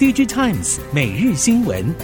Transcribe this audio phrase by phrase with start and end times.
[0.00, 1.94] DigiTimes 每日新闻。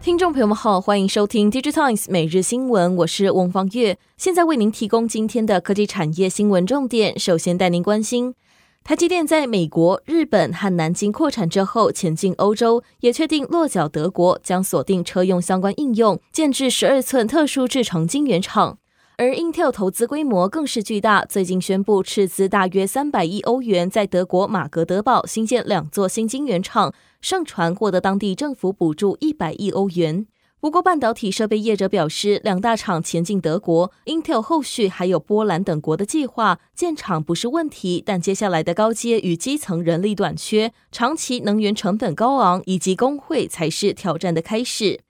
[0.00, 7.18] 听众朋友们好，欢迎收听 DigiTimes 每日新闻，我是翁方月，现在为您提供今天的科技产业新闻重点。
[7.18, 8.34] 首先带您关心。
[8.82, 18.78] 台积电在美国、日本和南京扩产之后，前进欧洲，也确定落脚德国，将锁定车用相关应用，建置十二寸特殊制程晶圆厂。
[19.20, 30.26] 而 Intel 投资规模更是巨大，最近宣布斥资大约三百亿欧元，在德国马格德堡新建两座新晶圆厂，盛传获得当地政府补助一百亿欧元。
[30.58, 45.00] 不过，半导体设备业者表示，两大厂前进德国，Intel 后续还有波兰等国的计划，建厂不是问题，但接下来的高阶与基层人力短缺、长期能源成本高昂以及工会才是挑战的开始。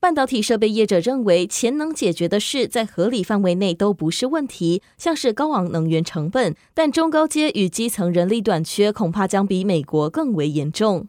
[0.00, 11.08] 半导体设备业者认为，钱能解决的事在合理范围内都不是问题，像是高昂能源成本，但中高阶与基层人力短缺恐怕将比美国更为严重。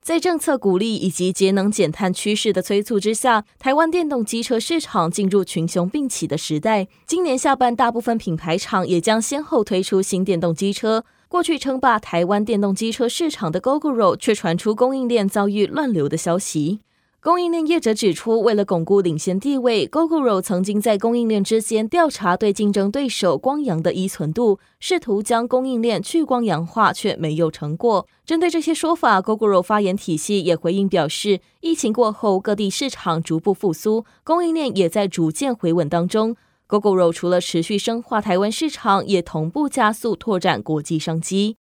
[0.00, 6.86] 在政策鼓励以及节能减碳趋势的催促之下，台湾电动机车市场进入群雄并起的时代。
[7.04, 11.04] 今年下半，大部分品牌厂也将先后推出新电动机车。
[11.28, 16.80] 过去称霸台湾电动机车市场的 Gogoro 却传出供应链遭遇乱流的消息。
[17.20, 28.06] 供应链业者指出，为了巩固领先地位，Gogoro 曾经在供应链之间调查对竞争对手光阳的依存度，试图将供应链去光阳化，却没有成果。
[28.24, 36.36] 针对这些说法，Gogoro 发言体系也回应表示，疫情过后各地市场逐步复苏，供应链也在逐渐回稳当中。
[36.68, 41.56] Gogoro 除了持续深化台湾市场，也同步加速拓展国际商机。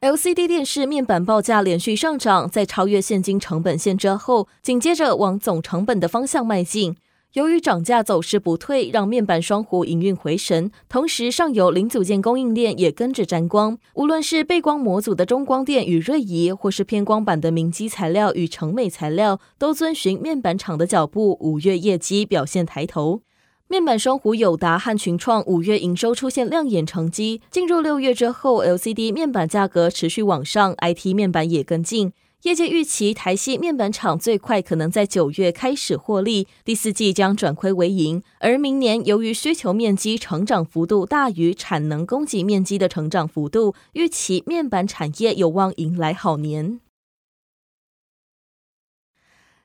[0.00, 6.96] LCD 电视面板报价连续上涨，在超越现金成本限制后，紧接着往总成本的方向迈进。
[7.34, 13.76] 由于涨价走势不退，让面板双弧营运回神，同时上游零组件供应链也跟着沾光。
[13.94, 23.22] 无论是背光模组的中光电与瑞仪，或是偏光板的明基材料与成美材料，都遵循面板厂的脚步，五月业绩表现抬头。
[23.66, 32.12] 面板双弧友达和群创五月营收出现亮眼成绩，进入六月之后，LCD 面板价格持续往上，IT 面板也跟进。
[32.44, 38.22] 业界预期台系面板厂最快可能在九月开始获利，第四季将转亏为盈。
[38.38, 46.80] 而明年由于需求面积成长幅度大于产能供给面积的成长幅度，预期面板产业有望迎来好年。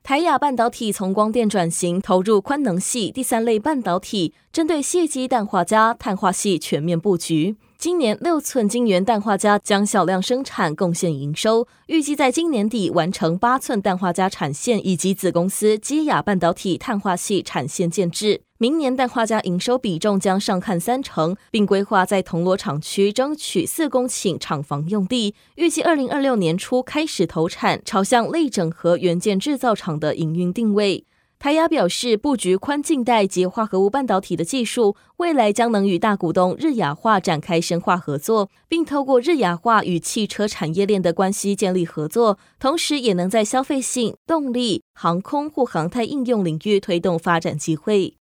[0.09, 7.55] 台亚半导体从光电转型，投入宽能系第三类半导体，针对谢基氮化镓、碳化系全面布局。
[7.77, 11.67] 今年六寸晶圆氮化镓将小量生产，贡献营收。
[11.85, 18.41] 预计在今年底完成八寸氮化镓产线以及子公司基亚半导体碳化系产线建制。
[18.61, 25.33] 明年氮化镓营收比重将上看三成，并规划在铜锣厂区争取四公顷厂房用地。
[25.55, 31.05] 预计二零二六年初开始投产，朝向类整合元件制造厂的营运定位。
[31.39, 48.18] 台亚表示，布局宽静带及化合物半导体的技术，未来将能与大股东日亚化展开深化合作，并透过日亚化与汽车产业链的关系建立合作，同时也能在消费性、动力、航空或航太应用领域推动发展机会。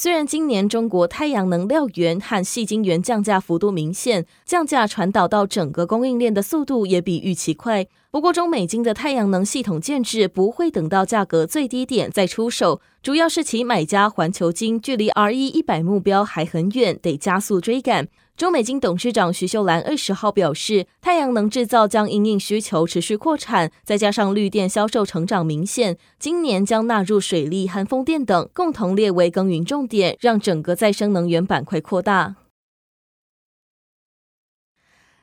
[0.00, 7.84] 虽然今年中国太阳能料源和细晶圆降价幅度明显，降价传导到整个供应链的速度也比预期快。
[8.12, 18.06] 不过，中美金的太阳能系统建制不会等到价格最低点再出手，主要是其买家环球金距离 RE 一百目标还很远，得加速追赶。
[18.36, 32.34] 中美金董事长徐秀兰二十号表示，太阳能制造将因应需求持续扩产，再加上绿电销售成长明显，今年将纳入水利和风电等，共同列为耕耘重点，让整个再生能源板块扩大。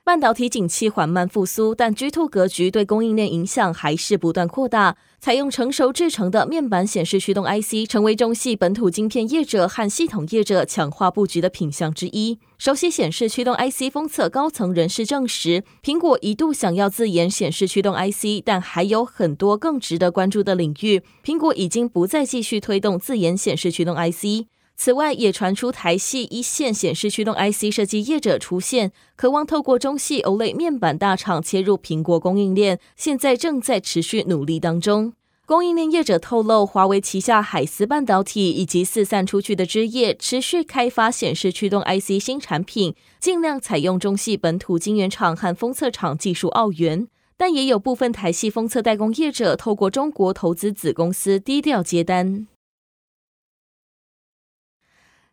[0.05, 4.95] 半导体景气缓慢复苏，但 G2 格局对供应链影响还是不断扩大。
[5.19, 12.37] 采用成熟制程的面板显示驱动 IC，成为中系本土晶片业者和系统业者强化布局的品项之一。
[12.59, 24.45] 熟悉显示驱动 IC 封测高层人士证实，苹果一度想要自研显示驱动 IC，但还有很多更值得关注的领域，苹果已经不再继续推动自研显示驱动 IC。
[24.77, 35.13] 此外，也传出台系一线显示驱动 IC 设计业者出现，渴望透过中系 OLED 面板大厂切入苹果供应链，现在正在持续努力当中。
[35.47, 47.07] 供应链业者透露，华为旗下海思半导体以及四散出去的枝叶，持续开发显示驱动 IC 新产品，尽量采用中系本土晶圆厂和封测厂技术奥援，
[47.37, 52.47] 但也有部分台系封测代工业者透过中国投资子公司低调接单。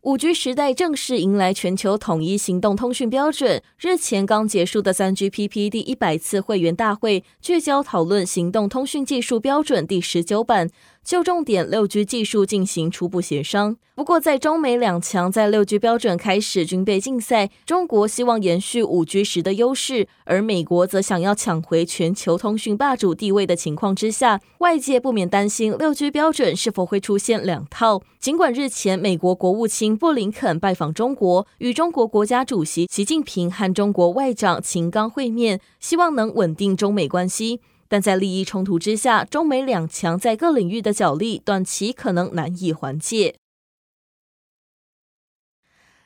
[0.03, 3.63] 五 G 时代正式迎来全球统一行动通讯标准。
[3.79, 10.69] 日前刚结束的三 GPP 第一百次会员大会，聚焦讨论行动通讯技术标准第十九版。
[11.03, 13.77] 就重点六 G 技术进行初步协商。
[13.95, 28.01] 不过，在中美两强在六 G 标准开始军备竞赛，中国希望延续五 G 时的优势，而美国则想要抢回全球通讯霸主地位的情况之下，外界不免担心六 G 标准是否会出现两套。
[28.19, 37.59] 尽管日前美国国务卿布林肯拜访中国，与中国国家主席习近平和中国外长秦刚会面，希望能稳定中美关系。
[37.87, 43.35] 但在利益冲突之下，中美两强在各领域的角力，短期可能难以缓解。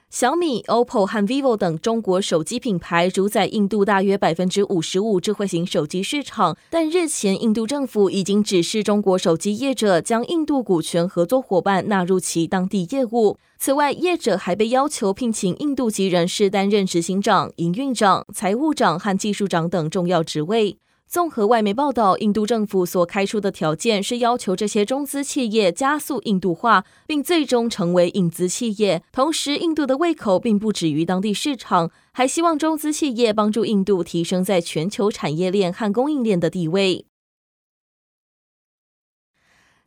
[0.09, 13.37] 小米、OPPO 和 vivo 等中国手机品牌主宰印度大约百分之五十五智慧型手机市场，但日前印度政府已经指示中国手机业者将印度股权合作伙伴纳入其当地业务。
[13.59, 20.77] 此外，业者还被要求聘请印度籍人士担任执行长、营运长、财务长和技术长等重要职位。
[21.09, 29.01] 综合外媒报道，印度政府所开出的条件是要求这些中资企业加速印度化，并最终成为印资企业。
[29.13, 37.05] 同时，印度的胃口并不止于当地市场，还希望中资企业帮助印度提升在全球产业链和供应链的地位。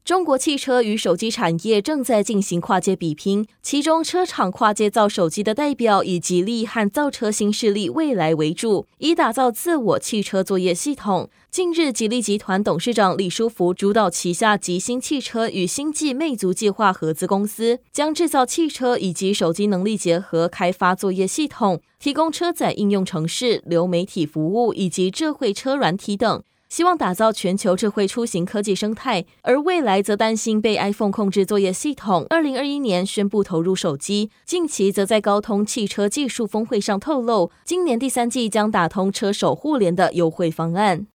[0.05, 11.31] 中国汽车与手机产业正在进行跨界比拼，其中车厂跨界造手机的代表以吉利和造车新势力蔚来为主，以打造自我汽车作业系统。
[11.50, 26.43] 近日，吉利集团董事长李书福主导旗下吉星汽车与星际魅族计划合资公司，将制造汽车以及手机能力结合，开发作业系统，提供车载应用程式、流媒体服务以及智慧车软体等。
[26.70, 32.25] 希望打造全球智慧出行科技生态，而未来则担心被 iPhone 控制作业系统。
[32.31, 41.08] 二零二一年宣布投入手机，近期则在高通汽车技术峰会上透露，今年第三季将打通车手互联的优惠方案。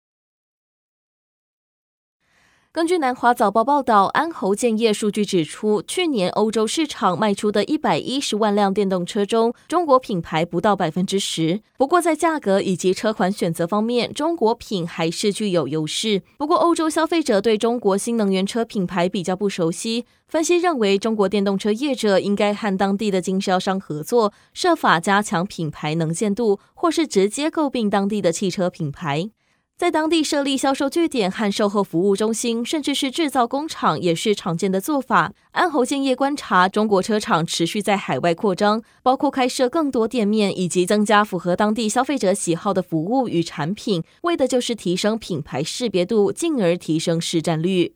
[2.73, 11.61] 根据南华早报报道，安侯建业数据指出，去年欧洲市场卖出的一百一十万辆电动车中，中国品牌不到百分之十。
[11.77, 16.23] 不过，在价格以及车款选择方面，中国品还是具有优势。
[16.39, 29.29] 不过，欧洲消费者对中国新能源车品牌比较不熟悉，分析认为，中国电动车业者应该和当地的经销商合作，设法加强品牌能见度，或是直接购并当地的汽车品牌。
[29.83, 35.33] 在当地设立销售据点和售后服务中心，甚至是制造工厂，也是常见的做法。
[35.51, 47.95] 安侯建业观察，中国车厂持续在海外扩张，包括开设更多店面，以及增加符合当地消费者喜好的服务与产品，为的就是提升品牌识别度，进而提升市占率。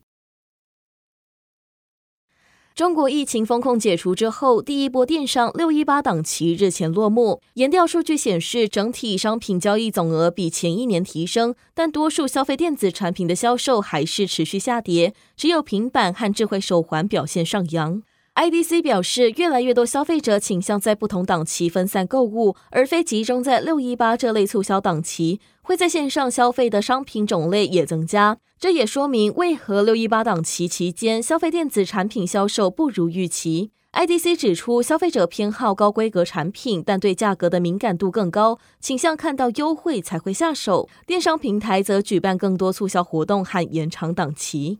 [2.78, 7.40] 中国疫情风控解除之后，第一波电商六一八档期日前落幕。
[7.54, 18.00] 研调数据显示，整体商品交易总额比前一年提升，但多数消费电子产品的销售还是持续下跌，只有平板和智慧手环表现上扬。
[18.38, 25.40] IDC 表示，越来越多消费者倾向在不同档期分散购物，而非集中在六一八这类促销档期。
[25.60, 33.72] 会在线上消费的商品种类也增加，这也说明为何六一八档期期间消费电子产品销售不如预期。
[33.92, 40.88] IDC 指出，消费者偏好高规格产品，但对价格的敏感度更高，倾向看到优惠才会下手。
[41.04, 44.78] 电商平台则举办更多促销活动和延长档期。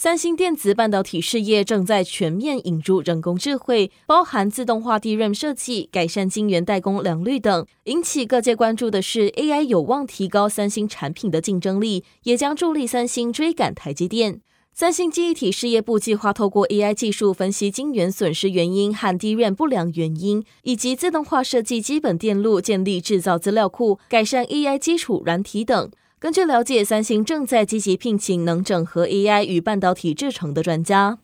[0.00, 7.66] 三星电子半导体事业正在全面引入人工智慧，包含自动化 DRAM 设计、改善晶圆代工良率等。
[7.86, 14.40] 引起各界关注的是，AI 有望提高三星产品的竞争力，也将助力三星追赶台积电。
[14.72, 25.90] 三星记忆体事业部计划透过 AI 技术分析晶圆损失原因和 DRAM 不良原因，以及自动化设计基本电路，建立制造资料库，改善 AI 基础软体等。
[26.20, 31.18] 根据了解，三星正在积极聘请能整合 AI 与半导体制成的专家。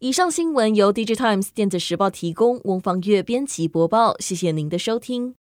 [0.00, 4.16] 以上新闻由 DigiTimes 电子时报提供，翁方月编辑播报。
[4.18, 5.34] 谢谢您的收听。